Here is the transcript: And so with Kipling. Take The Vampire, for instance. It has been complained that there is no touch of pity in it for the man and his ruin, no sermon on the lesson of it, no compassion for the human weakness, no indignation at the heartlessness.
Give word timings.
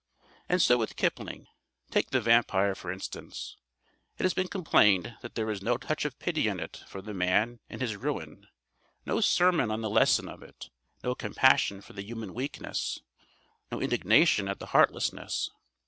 And 0.49 0.59
so 0.63 0.79
with 0.79 0.95
Kipling. 0.95 1.45
Take 1.91 2.09
The 2.09 2.21
Vampire, 2.21 2.73
for 2.73 2.91
instance. 2.91 3.55
It 4.17 4.23
has 4.23 4.33
been 4.33 4.47
complained 4.47 5.15
that 5.21 5.35
there 5.35 5.51
is 5.51 5.61
no 5.61 5.77
touch 5.77 6.05
of 6.05 6.17
pity 6.17 6.47
in 6.47 6.59
it 6.59 6.83
for 6.87 7.03
the 7.03 7.13
man 7.13 7.59
and 7.69 7.81
his 7.81 7.95
ruin, 7.95 8.47
no 9.05 9.21
sermon 9.21 9.69
on 9.69 9.81
the 9.81 9.91
lesson 9.91 10.27
of 10.27 10.41
it, 10.41 10.71
no 11.03 11.13
compassion 11.13 11.81
for 11.81 11.93
the 11.93 12.01
human 12.03 12.33
weakness, 12.33 12.97
no 13.71 13.79
indignation 13.79 14.47
at 14.47 14.57
the 14.57 14.65
heartlessness. 14.73 15.51